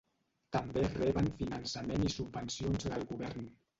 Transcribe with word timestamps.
També 0.55 0.85
reben 0.93 1.29
finançament 1.41 2.07
i 2.09 2.13
subvencions 2.17 2.89
del 2.95 3.07
govern. 3.13 3.51